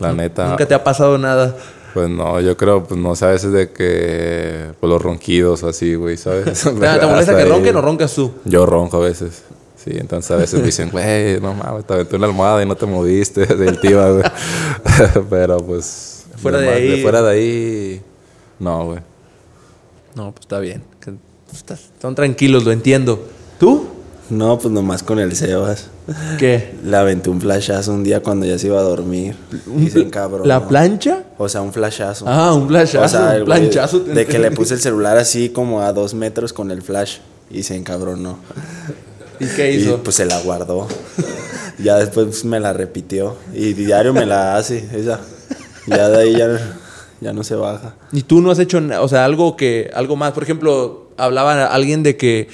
La 0.00 0.12
neta. 0.12 0.48
Nunca 0.48 0.66
te 0.66 0.74
ha 0.74 0.82
pasado 0.82 1.16
nada. 1.16 1.56
Pues 1.94 2.08
no, 2.08 2.40
yo 2.40 2.56
creo, 2.56 2.82
pues 2.82 2.98
no 2.98 3.14
sé, 3.14 3.24
a 3.24 3.28
veces 3.28 3.52
de 3.52 3.70
que, 3.70 4.72
pues 4.80 4.90
los 4.90 5.00
ronquidos 5.00 5.62
o 5.62 5.68
así, 5.68 5.94
güey, 5.94 6.16
¿sabes? 6.16 6.60
¿Te, 6.64 6.70
te 6.70 7.06
molesta 7.06 7.36
que 7.36 7.44
ronquen 7.44 7.76
o 7.76 7.82
roncas 7.82 8.12
tú? 8.16 8.32
Yo 8.44 8.66
ronco 8.66 8.96
a 8.96 9.06
veces. 9.06 9.44
Sí, 9.76 9.92
entonces 9.94 10.32
a 10.32 10.36
veces 10.36 10.58
me 10.58 10.66
dicen, 10.66 10.90
güey, 10.90 11.40
no 11.40 11.54
mames, 11.54 11.86
te 11.86 11.94
aventé 11.94 12.16
una 12.16 12.26
almohada 12.26 12.60
y 12.60 12.66
no 12.66 12.74
te 12.74 12.86
moviste 12.86 13.46
del 13.54 13.78
tío, 13.78 14.14
güey. 14.14 14.24
Pero 15.30 15.58
pues. 15.58 16.24
Fuera 16.38 16.58
de 16.58 16.68
ahí. 16.68 17.00
fuera 17.00 17.22
de 17.22 17.30
ahí. 17.30 18.02
No, 18.58 18.86
güey. 18.86 18.98
No, 20.16 20.32
pues 20.32 20.40
está 20.40 20.58
bien. 20.58 20.82
Pues, 20.98 21.80
Están 21.94 22.16
tranquilos, 22.16 22.64
lo 22.64 22.72
entiendo. 22.72 23.24
¿Tú? 23.60 23.93
No, 24.30 24.58
pues 24.58 24.72
nomás 24.72 25.02
con 25.02 25.18
el 25.18 25.36
Sebas. 25.36 25.88
¿Qué? 26.38 26.74
Le 26.82 26.96
aventé 26.96 27.28
un 27.30 27.40
flashazo 27.40 27.92
un 27.92 28.02
día 28.04 28.22
cuando 28.22 28.46
ya 28.46 28.58
se 28.58 28.68
iba 28.68 28.78
a 28.78 28.82
dormir. 28.82 29.36
Y 29.78 29.90
se 29.90 30.00
encabronó. 30.00 30.44
¿La 30.46 30.66
plancha? 30.66 31.24
O 31.36 31.48
sea, 31.48 31.60
un 31.62 31.72
flashazo. 31.72 32.24
Ah, 32.26 32.54
un 32.54 32.66
flashazo, 32.66 33.04
O 33.04 33.08
sea, 33.08 33.36
un 33.38 33.44
planchazo. 33.44 34.00
De 34.00 34.24
que 34.26 34.38
le 34.38 34.50
puse 34.50 34.74
el 34.74 34.80
celular 34.80 35.18
así 35.18 35.50
como 35.50 35.82
a 35.82 35.92
dos 35.92 36.14
metros 36.14 36.52
con 36.52 36.70
el 36.70 36.80
flash 36.82 37.18
y 37.50 37.62
se 37.64 37.76
encabronó. 37.76 38.38
¿Y 39.40 39.46
qué 39.46 39.72
Y 39.72 39.76
hizo? 39.82 40.02
pues 40.02 40.16
se 40.16 40.24
la 40.24 40.40
guardó. 40.40 40.88
ya 41.78 41.96
después 41.96 42.44
me 42.46 42.60
la 42.60 42.72
repitió. 42.72 43.36
Y 43.52 43.74
diario 43.74 44.14
me 44.14 44.24
la 44.26 44.56
hace 44.56 44.88
esa. 44.94 45.20
Ya 45.86 46.08
de 46.08 46.22
ahí 46.22 46.36
ya, 46.36 46.76
ya 47.20 47.32
no 47.34 47.44
se 47.44 47.56
baja. 47.56 47.94
¿Y 48.10 48.22
tú 48.22 48.40
no 48.40 48.50
has 48.50 48.58
hecho, 48.58 48.80
o 49.00 49.08
sea, 49.08 49.26
algo 49.26 49.54
que, 49.56 49.90
algo 49.92 50.16
más? 50.16 50.32
Por 50.32 50.44
ejemplo, 50.44 51.10
hablaba 51.18 51.66
alguien 51.66 52.02
de 52.02 52.16
que 52.16 52.48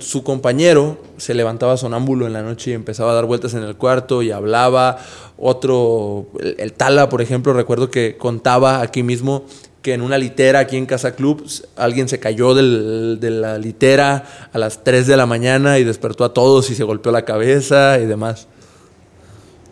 su 0.00 0.22
compañero 0.24 0.98
se 1.16 1.34
levantaba 1.34 1.76
sonámbulo 1.76 2.26
en 2.26 2.32
la 2.32 2.42
noche 2.42 2.70
y 2.70 2.74
empezaba 2.74 3.12
a 3.12 3.14
dar 3.14 3.26
vueltas 3.26 3.54
en 3.54 3.62
el 3.62 3.76
cuarto 3.76 4.22
y 4.22 4.30
hablaba. 4.30 4.98
Otro, 5.36 6.26
el, 6.58 6.72
Tala, 6.72 7.08
por 7.08 7.20
ejemplo, 7.22 7.52
recuerdo 7.52 7.90
que 7.90 8.16
contaba 8.16 8.80
aquí 8.80 9.02
mismo 9.02 9.44
que 9.82 9.92
en 9.92 10.00
una 10.00 10.16
litera 10.16 10.60
aquí 10.60 10.78
en 10.78 10.86
Casa 10.86 11.14
Club 11.14 11.46
alguien 11.76 12.08
se 12.08 12.18
cayó 12.18 12.54
del- 12.54 13.18
de 13.20 13.30
la 13.30 13.58
litera 13.58 14.48
a 14.52 14.58
las 14.58 14.82
3 14.82 15.06
de 15.06 15.16
la 15.16 15.26
mañana 15.26 15.78
y 15.78 15.84
despertó 15.84 16.24
a 16.24 16.32
todos 16.32 16.70
y 16.70 16.74
se 16.74 16.84
golpeó 16.84 17.12
la 17.12 17.26
cabeza 17.26 17.98
y 17.98 18.06
demás. 18.06 18.46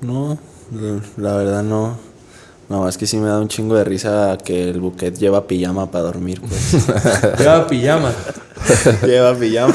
No, 0.03 0.39
la 1.17 1.35
verdad 1.37 1.63
no. 1.63 1.97
No, 2.69 2.89
es 2.89 2.97
que 2.97 3.07
sí 3.07 3.17
me 3.19 3.29
da 3.29 3.39
un 3.39 3.49
chingo 3.49 3.75
de 3.75 3.85
risa 3.85 4.39
que 4.43 4.71
el 4.71 4.81
buquet 4.81 5.19
lleva 5.19 5.47
pijama 5.47 5.91
para 5.91 6.05
dormir, 6.05 6.41
pues. 6.41 6.87
Lleva 7.39 7.67
pijama. 7.67 8.13
lleva 9.07 9.35
pijama. 9.35 9.75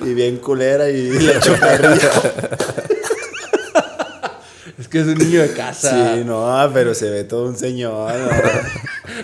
y 0.00 0.14
bien 0.14 0.36
culera 0.38 0.88
y 0.90 1.10
le 1.10 1.36
echo 1.36 1.54
carrilla. 1.60 2.10
Es 4.78 4.88
que 4.88 5.00
es 5.00 5.06
un 5.06 5.14
niño 5.14 5.40
de 5.40 5.52
casa. 5.52 6.14
Sí, 6.14 6.24
no, 6.24 6.70
pero 6.74 6.94
se 6.94 7.08
ve 7.08 7.24
todo 7.24 7.46
un 7.46 7.56
señor. 7.56 8.12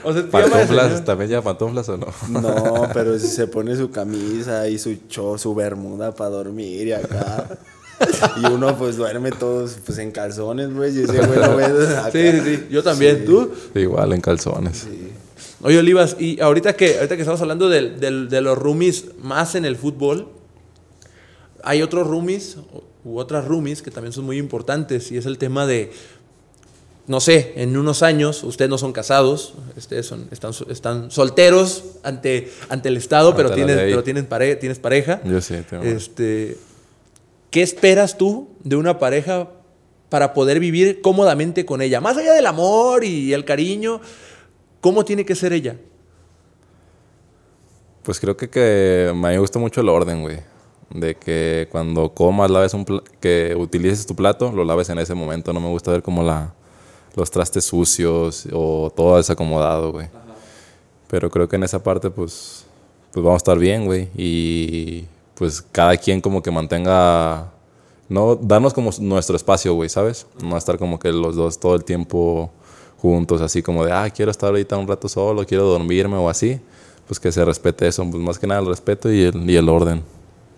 O 0.04 0.12
sea. 0.12 1.04
¿También 1.04 1.30
ya 1.30 1.42
pantuflas 1.42 1.88
o 1.88 1.96
no? 1.96 2.06
No, 2.28 2.40
No, 2.40 2.88
pero 2.94 3.18
si 3.18 3.26
se 3.26 3.46
pone 3.46 3.76
su 3.76 3.90
camisa 3.90 4.68
y 4.68 4.78
su 4.78 4.96
cho, 5.08 5.36
su 5.36 5.54
bermuda 5.54 6.14
para 6.14 6.30
dormir 6.30 6.86
y 6.86 6.92
acá. 6.92 7.46
Y 8.42 8.46
uno 8.46 8.76
pues 8.78 8.96
duerme 8.96 9.30
todos 9.30 9.78
pues 9.84 9.98
en 9.98 10.10
calzones, 10.10 10.72
güey. 10.74 10.96
Y 10.98 11.02
ese 11.04 11.18
güey 11.26 11.38
lo 11.38 11.56
ves 11.56 11.88
acá. 11.96 12.10
Sí, 12.10 12.30
sí, 12.32 12.40
sí. 12.56 12.66
Yo 12.70 12.82
también. 12.82 13.24
¿Tú? 13.24 13.50
Igual 13.74 14.12
en 14.12 14.20
calzones. 14.20 14.86
Oye, 15.62 15.78
Olivas, 15.78 16.16
y 16.18 16.40
ahorita 16.40 16.74
que, 16.74 16.96
ahorita 16.96 17.16
que 17.16 17.22
estamos 17.22 17.40
hablando 17.42 17.68
del- 17.68 18.00
del- 18.00 18.28
de, 18.30 18.40
los 18.40 18.56
roomies 18.56 19.06
más 19.20 19.54
en 19.54 19.66
el 19.66 19.76
fútbol, 19.76 20.28
hay 21.62 21.82
otros 21.82 22.06
roomies 22.06 22.56
u 23.04 23.18
otras 23.18 23.44
roomies 23.46 23.82
que 23.82 23.90
también 23.90 24.12
son 24.12 24.24
muy 24.24 24.38
importantes 24.38 25.12
y 25.12 25.18
es 25.18 25.26
el 25.26 25.36
tema 25.36 25.66
de, 25.66 25.92
no 27.06 27.20
sé, 27.20 27.52
en 27.56 27.76
unos 27.76 28.02
años, 28.02 28.42
ustedes 28.44 28.70
no 28.70 28.78
son 28.78 28.92
casados, 28.94 29.52
ustedes 29.76 30.06
son, 30.06 30.28
están, 30.30 30.52
están 30.70 31.10
solteros 31.10 31.84
ante, 32.02 32.50
ante 32.70 32.88
el 32.88 32.96
Estado, 32.96 33.34
pero, 33.36 33.48
Ante 33.50 33.56
tienes, 33.64 33.76
pero 33.84 34.02
tienen 34.02 34.24
pare- 34.26 34.56
tienes 34.56 34.78
pareja. 34.78 35.20
Yo 35.24 35.40
sí, 35.42 35.56
tengo. 35.68 35.82
Este, 35.82 36.56
¿Qué 37.50 37.62
esperas 37.62 38.16
tú 38.16 38.48
de 38.62 38.76
una 38.76 38.98
pareja 38.98 39.50
para 40.08 40.34
poder 40.34 40.60
vivir 40.60 41.00
cómodamente 41.00 41.66
con 41.66 41.82
ella? 41.82 42.00
Más 42.00 42.16
allá 42.16 42.32
del 42.32 42.46
amor 42.46 43.04
y 43.04 43.32
el 43.32 43.44
cariño, 43.44 44.00
¿cómo 44.80 45.04
tiene 45.04 45.24
que 45.24 45.34
ser 45.34 45.52
ella? 45.52 45.76
Pues 48.04 48.20
creo 48.20 48.36
que, 48.36 48.48
que 48.48 49.12
me 49.14 49.36
gusta 49.38 49.58
mucho 49.58 49.80
el 49.80 49.88
orden, 49.88 50.22
güey. 50.22 50.38
De 50.90 51.16
que 51.16 51.68
cuando 51.70 52.14
comas, 52.14 52.50
laves 52.50 52.74
un 52.74 52.84
que 53.20 53.54
utilices 53.56 54.06
tu 54.06 54.16
plato, 54.16 54.52
lo 54.52 54.64
laves 54.64 54.88
en 54.90 54.98
ese 54.98 55.14
momento. 55.14 55.52
No 55.52 55.60
me 55.60 55.68
gusta 55.68 55.90
ver 55.90 56.02
como 56.02 56.22
la, 56.22 56.54
los 57.16 57.30
trastes 57.30 57.64
sucios 57.64 58.48
o 58.52 58.92
todo 58.94 59.16
desacomodado, 59.16 59.92
güey. 59.92 60.08
Pero 61.08 61.30
creo 61.30 61.48
que 61.48 61.56
en 61.56 61.64
esa 61.64 61.82
parte, 61.82 62.10
pues, 62.10 62.64
pues 63.12 63.24
vamos 63.24 63.34
a 63.34 63.42
estar 63.42 63.58
bien, 63.58 63.86
güey. 63.86 64.08
Y 64.16 65.04
pues 65.40 65.62
cada 65.72 65.96
quien 65.96 66.20
como 66.20 66.42
que 66.42 66.50
mantenga... 66.50 67.50
No, 68.10 68.36
darnos 68.36 68.74
como 68.74 68.90
nuestro 69.00 69.36
espacio, 69.36 69.72
güey, 69.72 69.88
¿sabes? 69.88 70.26
No 70.44 70.58
estar 70.58 70.76
como 70.76 70.98
que 70.98 71.10
los 71.12 71.34
dos 71.34 71.58
todo 71.58 71.76
el 71.76 71.82
tiempo 71.82 72.52
juntos, 72.98 73.40
así 73.40 73.62
como 73.62 73.86
de, 73.86 73.90
ah, 73.90 74.10
quiero 74.10 74.30
estar 74.30 74.50
ahorita 74.50 74.76
un 74.76 74.86
rato 74.86 75.08
solo, 75.08 75.46
quiero 75.46 75.64
dormirme 75.64 76.16
o 76.16 76.28
así. 76.28 76.60
Pues 77.06 77.18
que 77.18 77.32
se 77.32 77.42
respete 77.42 77.88
eso, 77.88 78.06
pues 78.10 78.22
más 78.22 78.38
que 78.38 78.46
nada 78.46 78.60
el 78.60 78.66
respeto 78.66 79.10
y 79.10 79.22
el, 79.22 79.48
y 79.48 79.56
el 79.56 79.66
orden, 79.70 80.02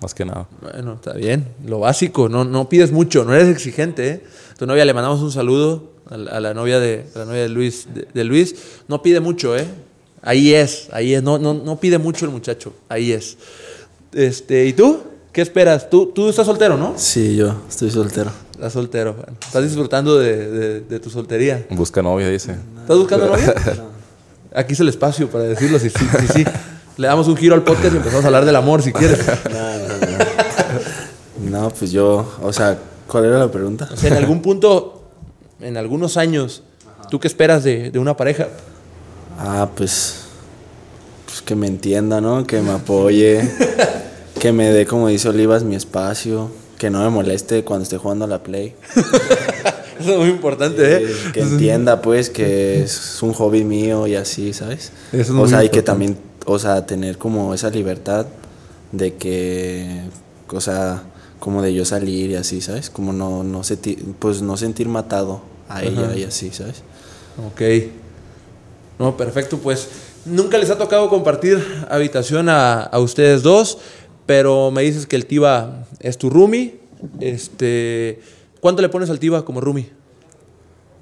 más 0.01 0.15
que 0.15 0.25
nada. 0.25 0.49
Bueno, 0.61 0.95
está 0.95 1.12
bien. 1.12 1.47
Lo 1.65 1.79
básico, 1.79 2.29
no, 2.29 2.43
no 2.43 2.69
pides 2.69 2.91
mucho, 2.91 3.25
no 3.25 3.35
eres 3.35 3.51
exigente. 3.51 4.09
¿eh? 4.09 4.25
Tu 4.59 4.67
novia 4.67 4.85
le 4.85 4.95
mandamos 4.95 5.21
un 5.21 5.31
saludo 5.31 5.93
a 6.11 6.17
la, 6.17 6.55
novia 6.55 6.81
de 6.81 7.07
la 7.15 7.25
novia 7.25 7.43
de 7.43 7.49
Luis, 7.51 7.87
de 8.12 8.25
Luis. 8.25 8.57
No 8.89 9.01
pide 9.01 9.21
mucho, 9.21 9.57
¿eh? 9.57 9.65
Ahí 10.23 10.53
es, 10.53 10.89
ahí 10.93 11.15
es. 11.15 11.23
No, 11.23 11.39
no, 11.39 11.55
no 11.55 11.79
pide 11.79 11.99
mucho 11.99 12.25
el 12.25 12.33
muchacho, 12.33 12.75
ahí 12.89 13.12
es. 13.12 13.39
Este, 14.12 14.66
¿y 14.66 14.73
tú? 14.73 15.00
¿Qué 15.33 15.40
esperas? 15.40 15.88
Tú, 15.88 16.07
tú 16.14 16.28
estás 16.28 16.45
soltero, 16.47 16.76
¿no? 16.76 16.92
Sí, 16.97 17.37
yo 17.37 17.54
estoy 17.69 17.90
soltero. 17.90 18.31
Estás 18.52 18.75
soltero. 18.75 19.14
bueno. 19.14 19.33
Estás 19.45 19.62
disfrutando 19.64 20.19
de, 20.19 20.49
de- 20.50 20.81
de 20.81 21.00
tu 21.00 21.09
soltería. 21.11 21.66
Busca 21.71 22.02
novia, 22.02 22.28
dice. 22.28 22.57
¿Estás 22.83 22.99
buscando 22.99 23.28
novia? 23.28 23.54
Aquí 24.54 24.75
es 24.75 24.81
el 24.81 24.88
espacio 24.90 25.28
para 25.31 25.45
decirlo, 25.45 25.78
si 25.78 25.88
sí, 25.88 26.04
sí, 26.21 26.26
sí. 26.35 26.45
Le 26.99 27.07
damos 27.07 27.26
un 27.26 27.37
giro 27.38 27.54
al 27.54 27.62
podcast 27.64 27.95
y 27.95 27.97
empezamos 27.97 28.23
a 28.25 28.26
hablar 28.28 28.45
del 28.45 28.57
amor, 28.57 28.83
si 28.83 28.92
quieres. 28.92 29.19
No, 31.42 31.71
pues 31.71 31.90
yo, 31.90 32.31
o 32.42 32.52
sea, 32.52 32.78
¿cuál 33.07 33.25
era 33.25 33.38
la 33.38 33.50
pregunta? 33.50 33.88
O 33.92 33.97
sea, 33.97 34.11
en 34.11 34.16
algún 34.16 34.42
punto, 34.42 35.02
en 35.61 35.76
algunos 35.78 36.16
años, 36.19 36.62
¿tú 37.11 37.19
qué 37.19 37.28
esperas 37.28 37.64
de, 37.64 37.90
de 37.90 37.99
una 37.99 38.16
pareja? 38.16 38.49
Ah, 39.38 39.69
pues, 39.75 40.22
pues 41.43 41.47
que 41.47 41.55
me 41.57 41.67
entienda, 41.67 42.21
¿no? 42.21 42.47
Que 42.47 42.61
me 42.61 42.71
apoye, 42.71 43.41
que 44.41 44.53
me 44.53 44.71
dé, 44.71 44.87
como 44.87 45.09
dice 45.09 45.29
Olivas, 45.29 45.65
mi 45.65 45.75
espacio, 45.75 46.51
que 46.79 46.89
no 46.91 47.01
me 47.03 47.11
moleste 47.11 47.65
cuando 47.65 47.83
esté 47.83 47.97
jugando 47.99 48.25
a 48.25 48.29
la 48.29 48.43
Play. 48.43 48.75
Eso 50.01 50.13
es 50.13 50.19
muy 50.19 50.29
importante, 50.29 50.97
¿eh? 50.97 51.07
Que 51.33 51.41
entienda, 51.41 52.01
pues, 52.01 52.31
que 52.31 52.83
es 52.83 53.19
un 53.23 53.33
hobby 53.35 53.65
mío 53.65 54.07
y 54.07 54.15
así, 54.15 54.53
¿sabes? 54.53 54.93
Eso 55.13 55.21
es 55.23 55.31
o 55.31 55.35
muy 55.35 55.49
sea, 55.49 55.65
y 55.65 55.69
que 55.69 55.83
también, 55.83 56.17
o 56.47 56.59
sea, 56.59 56.87
tener 56.87 57.19
como 57.19 57.55
esa 57.55 57.71
libertad 57.71 58.27
de 58.93 59.15
que, 59.15 60.03
o 60.49 60.61
sea, 60.61 61.03
como 61.41 61.61
de 61.63 61.75
yo 61.75 61.85
salir 61.85 62.31
y 62.31 62.37
así, 62.37 62.61
¿sabes? 62.61 62.89
Como 62.91 63.13
no, 63.13 63.43
no 63.43 63.65
senti- 63.65 63.99
pues 64.19 64.43
no 64.43 64.57
sentir 64.57 64.89
matado 64.89 65.41
a 65.69 65.83
ella 65.83 66.15
y 66.17 66.23
así, 66.25 66.51
¿sabes? 66.53 66.83
Ok. 67.49 67.63
No, 68.99 69.17
perfecto, 69.17 69.59
pues 69.59 69.89
nunca 70.25 70.59
les 70.59 70.71
ha 70.71 70.79
tocado 70.79 71.09
compartir 71.09 71.64
habitación 71.91 72.49
a, 72.49 72.83
a 72.83 72.99
ustedes 72.99 73.43
dos, 73.43 73.79
pero 74.26 74.71
me 74.71 74.83
dices 74.83 75.07
que 75.07 75.17
el 75.17 75.26
Tiva 75.26 75.85
es 76.00 76.19
tu 76.19 76.31
roomie. 76.31 76.81
Este, 77.21 78.21
¿Cuánto 78.61 78.83
le 78.83 78.88
pones 78.88 79.11
al 79.11 79.19
Tiva 79.19 79.45
como 79.45 79.61
roomie? 79.61 79.91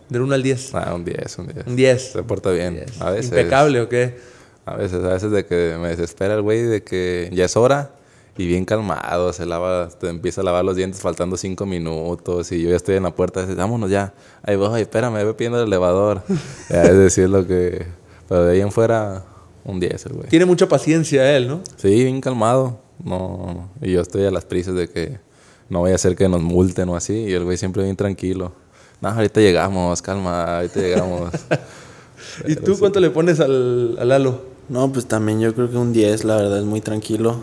Del 0.09 0.23
1 0.23 0.35
al 0.35 0.43
10. 0.43 0.75
Ah, 0.75 0.93
un 0.95 1.05
10, 1.05 1.39
un 1.39 1.47
10. 1.47 1.67
Un 1.69 1.77
10. 1.77 2.12
Se 2.12 2.23
porta 2.25 2.50
bien. 2.50 2.75
10. 2.75 3.00
A 3.00 3.11
veces. 3.11 3.27
Impecable, 3.27 3.81
¿o 3.81 3.89
qué? 3.89 4.17
A 4.67 4.77
veces, 4.77 5.05
a 5.05 5.09
veces 5.09 5.31
de 5.31 5.47
que 5.47 5.77
me 5.81 5.89
desespera 5.89 6.35
el 6.35 6.43
güey 6.43 6.62
de 6.62 6.83
que 6.83 7.31
ya 7.33 7.45
es 7.45 7.57
hora 7.57 7.93
y 8.37 8.47
bien 8.47 8.65
calmado, 8.65 9.33
se 9.33 9.47
lava, 9.47 9.89
te 9.89 10.09
empieza 10.09 10.41
a 10.41 10.45
lavar 10.45 10.65
los 10.65 10.77
dientes 10.77 11.00
faltando 11.00 11.37
cinco 11.37 11.67
minutos 11.67 12.50
y 12.53 12.62
yo 12.62 12.71
ya 12.71 12.77
estoy 12.77 12.97
en 12.97 13.03
la 13.03 13.15
puerta, 13.15 13.43
dice, 13.43 13.55
vámonos 13.55 13.91
ya, 13.91 14.15
ahí 14.43 14.57
voy, 14.57 14.81
espérame, 14.81 15.25
voy 15.25 15.35
pidiendo 15.35 15.61
el 15.61 15.67
elevador. 15.67 16.23
Es 16.71 16.97
decir, 16.97 17.29
lo 17.29 17.47
que, 17.47 17.87
pero 18.31 18.45
de 18.45 18.53
ahí 18.53 18.61
en 18.61 18.71
fuera, 18.71 19.25
un 19.65 19.81
10 19.81 20.07
el 20.07 20.13
güey. 20.13 20.29
Tiene 20.29 20.45
mucha 20.45 20.69
paciencia 20.69 21.37
él, 21.37 21.49
¿no? 21.49 21.63
Sí, 21.77 22.05
bien 22.05 22.21
calmado, 22.21 22.79
no, 23.05 23.69
y 23.83 23.91
yo 23.91 24.01
estoy 24.01 24.25
a 24.25 24.31
las 24.31 24.45
prisas 24.45 24.77
de 24.77 24.89
que 24.89 25.19
no 25.69 25.81
voy 25.81 25.91
a 25.91 25.97
hacer 25.97 26.15
que 26.15 26.29
nos 26.29 26.41
multen 26.41 26.89
o 26.91 26.95
así, 26.95 27.13
y 27.13 27.33
el 27.33 27.43
güey 27.43 27.57
siempre 27.57 27.83
bien 27.83 27.97
tranquilo. 27.97 28.53
No, 29.01 29.09
ahorita 29.09 29.41
llegamos, 29.41 30.01
calma, 30.01 30.59
ahorita 30.59 30.79
llegamos. 30.79 31.33
¿Y 32.47 32.55
tú 32.55 32.79
cuánto 32.79 33.01
le 33.01 33.11
pones 33.11 33.41
al, 33.41 33.97
al 33.99 34.09
Lalo? 34.09 34.43
No, 34.69 34.93
pues 34.93 35.07
también 35.07 35.41
yo 35.41 35.53
creo 35.53 35.69
que 35.69 35.77
un 35.77 35.93
10, 35.93 36.23
la 36.23 36.37
verdad, 36.37 36.59
es 36.59 36.65
muy 36.65 36.81
tranquilo. 36.81 37.41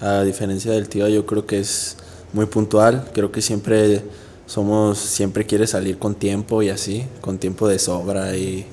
A 0.00 0.22
diferencia 0.22 0.72
del 0.72 0.88
tío, 0.88 1.06
yo 1.08 1.26
creo 1.26 1.44
que 1.44 1.60
es 1.60 1.98
muy 2.32 2.46
puntual. 2.46 3.10
Creo 3.12 3.30
que 3.30 3.42
siempre 3.42 4.02
somos, 4.46 4.98
siempre 4.98 5.44
quiere 5.44 5.66
salir 5.66 5.98
con 5.98 6.14
tiempo 6.14 6.62
y 6.62 6.70
así, 6.70 7.04
con 7.20 7.36
tiempo 7.36 7.68
de 7.68 7.78
sobra 7.78 8.34
y, 8.34 8.64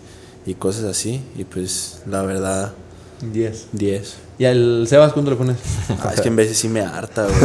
y 0.48 0.56
cosas 0.56 0.86
así. 0.86 1.22
Y 1.38 1.44
pues, 1.44 2.02
la 2.08 2.24
verdad, 2.24 2.74
10. 3.32 3.68
10. 3.74 4.16
¿Y 4.40 4.46
al 4.46 4.86
Sebas 4.88 5.14
cuánto 5.14 5.30
le 5.32 5.38
pones? 5.38 5.58
Ah, 6.02 6.12
es 6.14 6.22
que 6.22 6.28
en 6.30 6.36
veces 6.36 6.58
sí 6.58 6.68
me 6.70 6.82
harta, 6.82 7.24
güey. 7.26 7.36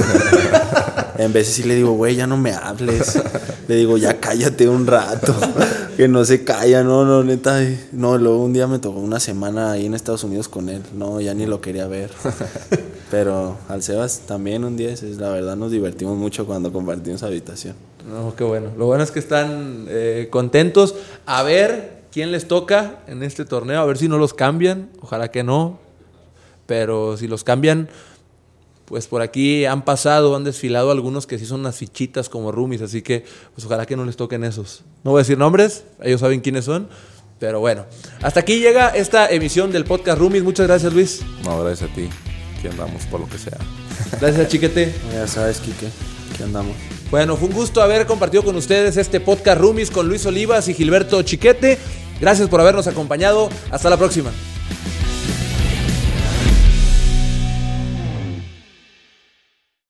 En 1.18 1.32
veces 1.32 1.54
sí 1.54 1.62
le 1.62 1.74
digo, 1.74 1.92
güey, 1.92 2.16
ya 2.16 2.26
no 2.26 2.36
me 2.36 2.52
hables. 2.52 3.20
Le 3.68 3.76
digo, 3.76 3.96
ya 3.98 4.18
cállate 4.20 4.68
un 4.68 4.86
rato. 4.86 5.34
Que 5.96 6.08
no 6.08 6.24
se 6.24 6.42
calla, 6.42 6.82
no, 6.82 7.04
no, 7.04 7.22
neta. 7.22 7.60
No, 7.92 8.16
luego 8.16 8.42
un 8.42 8.54
día 8.54 8.66
me 8.66 8.78
tocó 8.78 8.98
una 8.98 9.20
semana 9.20 9.72
ahí 9.72 9.84
en 9.84 9.92
Estados 9.92 10.24
Unidos 10.24 10.48
con 10.48 10.70
él. 10.70 10.80
No, 10.94 11.20
ya 11.20 11.34
ni 11.34 11.44
lo 11.44 11.60
quería 11.60 11.86
ver. 11.86 12.10
Pero 13.10 13.58
al 13.68 13.82
Sebas 13.82 14.20
también 14.26 14.64
un 14.64 14.76
10. 14.76 15.02
es- 15.02 15.18
La 15.18 15.28
verdad 15.28 15.54
nos 15.54 15.70
divertimos 15.70 16.16
mucho 16.16 16.46
cuando 16.46 16.72
compartimos 16.72 17.22
habitación. 17.22 17.74
No, 18.10 18.34
qué 18.34 18.42
bueno. 18.42 18.70
Lo 18.78 18.86
bueno 18.86 19.04
es 19.04 19.10
que 19.10 19.18
están 19.18 19.84
eh, 19.88 20.28
contentos. 20.30 20.94
A 21.26 21.42
ver 21.42 22.01
quién 22.12 22.30
les 22.30 22.46
toca 22.46 23.00
en 23.06 23.22
este 23.22 23.44
torneo, 23.44 23.80
a 23.80 23.86
ver 23.86 23.98
si 23.98 24.08
no 24.08 24.18
los 24.18 24.34
cambian. 24.34 24.90
Ojalá 25.00 25.30
que 25.30 25.42
no. 25.42 25.80
Pero 26.66 27.16
si 27.16 27.26
los 27.26 27.42
cambian, 27.42 27.88
pues 28.84 29.06
por 29.06 29.22
aquí 29.22 29.64
han 29.64 29.84
pasado, 29.84 30.36
han 30.36 30.44
desfilado 30.44 30.90
algunos 30.90 31.26
que 31.26 31.38
sí 31.38 31.46
son 31.46 31.60
unas 31.60 31.76
fichitas 31.76 32.28
como 32.28 32.52
roomies. 32.52 32.82
Así 32.82 33.02
que, 33.02 33.24
pues 33.54 33.64
ojalá 33.64 33.86
que 33.86 33.96
no 33.96 34.04
les 34.04 34.16
toquen 34.16 34.44
esos. 34.44 34.84
No 35.02 35.10
voy 35.12 35.20
a 35.20 35.22
decir 35.22 35.38
nombres, 35.38 35.84
ellos 36.02 36.20
saben 36.20 36.40
quiénes 36.40 36.66
son. 36.66 36.88
Pero 37.40 37.58
bueno, 37.58 37.86
hasta 38.22 38.38
aquí 38.40 38.60
llega 38.60 38.90
esta 38.90 39.28
emisión 39.28 39.72
del 39.72 39.84
podcast 39.84 40.16
Roomies. 40.18 40.44
Muchas 40.44 40.68
gracias, 40.68 40.92
Luis. 40.92 41.22
No, 41.42 41.64
gracias 41.64 41.90
a 41.90 41.92
ti, 41.92 42.08
que 42.60 42.68
andamos 42.68 43.04
por 43.06 43.18
lo 43.18 43.28
que 43.28 43.36
sea. 43.36 43.58
Gracias, 44.20 44.48
Chiquete. 44.48 44.94
Ya 45.12 45.26
sabes, 45.26 45.58
Quique, 45.58 45.88
que 46.36 46.44
andamos. 46.44 46.76
Bueno, 47.10 47.36
fue 47.36 47.48
un 47.48 47.54
gusto 47.54 47.82
haber 47.82 48.06
compartido 48.06 48.44
con 48.44 48.54
ustedes 48.56 48.96
este 48.96 49.20
podcast 49.20 49.60
Roomies 49.60 49.90
con 49.90 50.08
Luis 50.08 50.24
Olivas 50.24 50.68
y 50.68 50.74
Gilberto 50.74 51.20
Chiquete. 51.22 51.78
Gracias 52.22 52.48
por 52.48 52.60
habernos 52.60 52.86
acompañado. 52.86 53.48
Hasta 53.72 53.90
la 53.90 53.96
próxima. 53.96 54.30